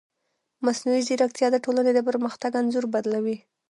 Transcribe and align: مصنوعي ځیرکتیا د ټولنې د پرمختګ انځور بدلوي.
مصنوعي 0.65 1.01
ځیرکتیا 1.07 1.47
د 1.51 1.57
ټولنې 1.65 1.91
د 1.95 1.99
پرمختګ 2.09 2.51
انځور 2.59 2.85
بدلوي. 2.93 3.37